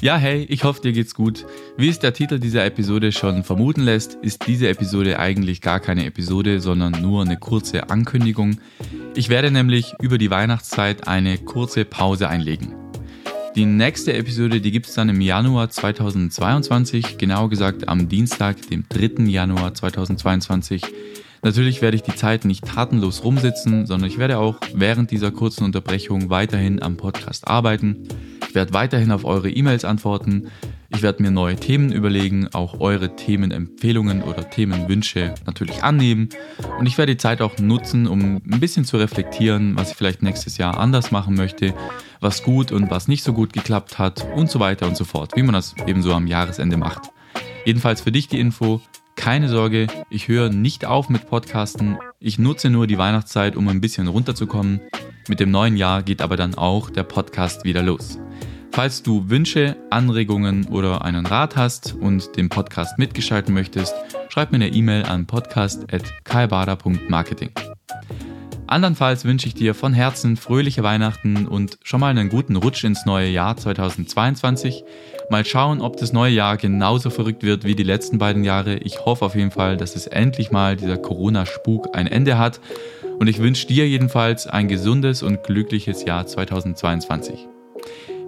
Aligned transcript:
Ja, 0.00 0.16
hey, 0.16 0.44
ich 0.48 0.64
hoffe, 0.64 0.80
dir 0.80 0.92
geht's 0.92 1.14
gut. 1.14 1.44
Wie 1.76 1.88
es 1.88 1.98
der 1.98 2.14
Titel 2.14 2.38
dieser 2.38 2.64
Episode 2.64 3.12
schon 3.12 3.44
vermuten 3.44 3.82
lässt, 3.82 4.14
ist 4.14 4.46
diese 4.46 4.68
Episode 4.68 5.18
eigentlich 5.18 5.60
gar 5.60 5.80
keine 5.80 6.06
Episode, 6.06 6.60
sondern 6.60 6.92
nur 7.02 7.22
eine 7.22 7.36
kurze 7.36 7.90
Ankündigung. 7.90 8.58
Ich 9.14 9.28
werde 9.28 9.50
nämlich 9.50 9.94
über 10.00 10.16
die 10.16 10.30
Weihnachtszeit 10.30 11.08
eine 11.08 11.38
kurze 11.38 11.84
Pause 11.84 12.28
einlegen. 12.28 12.74
Die 13.54 13.64
nächste 13.64 14.14
Episode, 14.14 14.60
die 14.60 14.70
gibt 14.70 14.86
es 14.86 14.94
dann 14.94 15.08
im 15.08 15.20
Januar 15.20 15.70
2022, 15.70 17.18
genau 17.18 17.48
gesagt 17.48 17.88
am 17.88 18.08
Dienstag, 18.08 18.68
dem 18.68 18.84
3. 18.88 19.24
Januar 19.24 19.74
2022. 19.74 20.82
Natürlich 21.42 21.82
werde 21.82 21.96
ich 21.96 22.02
die 22.02 22.14
Zeit 22.14 22.44
nicht 22.44 22.64
tatenlos 22.64 23.24
rumsitzen, 23.24 23.86
sondern 23.86 24.08
ich 24.08 24.18
werde 24.18 24.38
auch 24.38 24.58
während 24.74 25.10
dieser 25.10 25.30
kurzen 25.30 25.64
Unterbrechung 25.64 26.30
weiterhin 26.30 26.82
am 26.82 26.96
Podcast 26.96 27.46
arbeiten. 27.46 28.08
Ich 28.48 28.54
werde 28.54 28.72
weiterhin 28.72 29.12
auf 29.12 29.24
eure 29.24 29.50
E-Mails 29.50 29.84
antworten. 29.84 30.48
Ich 30.88 31.02
werde 31.02 31.22
mir 31.22 31.30
neue 31.30 31.56
Themen 31.56 31.92
überlegen, 31.92 32.48
auch 32.54 32.80
eure 32.80 33.14
Themenempfehlungen 33.16 34.22
oder 34.22 34.48
Themenwünsche 34.48 35.34
natürlich 35.44 35.82
annehmen. 35.82 36.30
Und 36.78 36.86
ich 36.86 36.96
werde 36.96 37.12
die 37.12 37.18
Zeit 37.18 37.42
auch 37.42 37.58
nutzen, 37.58 38.06
um 38.06 38.36
ein 38.36 38.60
bisschen 38.60 38.84
zu 38.84 38.96
reflektieren, 38.96 39.76
was 39.76 39.90
ich 39.90 39.96
vielleicht 39.96 40.22
nächstes 40.22 40.58
Jahr 40.58 40.78
anders 40.78 41.10
machen 41.10 41.34
möchte, 41.34 41.74
was 42.20 42.42
gut 42.42 42.72
und 42.72 42.90
was 42.90 43.08
nicht 43.08 43.24
so 43.24 43.32
gut 43.32 43.52
geklappt 43.52 43.98
hat 43.98 44.26
und 44.36 44.50
so 44.50 44.60
weiter 44.60 44.86
und 44.86 44.96
so 44.96 45.04
fort, 45.04 45.36
wie 45.36 45.42
man 45.42 45.54
das 45.54 45.74
eben 45.86 46.02
so 46.02 46.14
am 46.14 46.26
Jahresende 46.26 46.76
macht. 46.76 47.10
Jedenfalls 47.64 48.00
für 48.00 48.12
dich 48.12 48.28
die 48.28 48.38
Info, 48.38 48.80
keine 49.26 49.48
Sorge, 49.48 49.88
ich 50.08 50.28
höre 50.28 50.50
nicht 50.50 50.84
auf 50.84 51.08
mit 51.08 51.28
Podcasten, 51.28 51.98
ich 52.20 52.38
nutze 52.38 52.70
nur 52.70 52.86
die 52.86 52.96
Weihnachtszeit, 52.96 53.56
um 53.56 53.66
ein 53.66 53.80
bisschen 53.80 54.06
runterzukommen. 54.06 54.80
Mit 55.26 55.40
dem 55.40 55.50
neuen 55.50 55.76
Jahr 55.76 56.04
geht 56.04 56.22
aber 56.22 56.36
dann 56.36 56.54
auch 56.54 56.90
der 56.90 57.02
Podcast 57.02 57.64
wieder 57.64 57.82
los. 57.82 58.20
Falls 58.70 59.02
du 59.02 59.28
Wünsche, 59.28 59.76
Anregungen 59.90 60.68
oder 60.68 61.04
einen 61.04 61.26
Rat 61.26 61.56
hast 61.56 61.94
und 61.94 62.36
den 62.36 62.48
Podcast 62.48 62.98
mitgestalten 62.98 63.52
möchtest, 63.52 63.96
schreib 64.28 64.52
mir 64.52 64.58
eine 64.58 64.68
E-Mail 64.68 65.02
an 65.02 65.26
podcast.kalbada.marketing. 65.26 67.50
Andernfalls 68.68 69.24
wünsche 69.24 69.46
ich 69.46 69.54
dir 69.54 69.74
von 69.74 69.92
Herzen 69.92 70.36
fröhliche 70.36 70.82
Weihnachten 70.82 71.46
und 71.46 71.78
schon 71.84 72.00
mal 72.00 72.08
einen 72.08 72.28
guten 72.28 72.56
Rutsch 72.56 72.82
ins 72.84 73.06
neue 73.06 73.28
Jahr 73.28 73.56
2022. 73.56 74.84
Mal 75.30 75.44
schauen, 75.44 75.80
ob 75.80 75.96
das 75.96 76.12
neue 76.12 76.32
Jahr 76.32 76.56
genauso 76.56 77.10
verrückt 77.10 77.44
wird 77.44 77.64
wie 77.64 77.76
die 77.76 77.84
letzten 77.84 78.18
beiden 78.18 78.42
Jahre. 78.42 78.78
Ich 78.78 79.04
hoffe 79.04 79.24
auf 79.24 79.36
jeden 79.36 79.52
Fall, 79.52 79.76
dass 79.76 79.94
es 79.94 80.06
endlich 80.06 80.50
mal 80.50 80.76
dieser 80.76 80.96
Corona-Spuk 80.96 81.96
ein 81.96 82.06
Ende 82.06 82.38
hat. 82.38 82.60
Und 83.18 83.28
ich 83.28 83.38
wünsche 83.38 83.66
dir 83.66 83.88
jedenfalls 83.88 84.46
ein 84.46 84.68
gesundes 84.68 85.22
und 85.22 85.42
glückliches 85.44 86.04
Jahr 86.04 86.26
2022. 86.26 87.46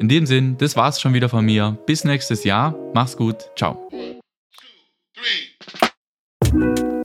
In 0.00 0.08
dem 0.08 0.26
Sinn, 0.26 0.56
das 0.58 0.76
war's 0.76 1.00
schon 1.00 1.14
wieder 1.14 1.28
von 1.28 1.44
mir. 1.44 1.76
Bis 1.86 2.04
nächstes 2.04 2.44
Jahr. 2.44 2.74
Mach's 2.94 3.16
gut. 3.16 3.50
Ciao. 3.56 3.88
One, 6.50 6.74
two, 6.76 6.97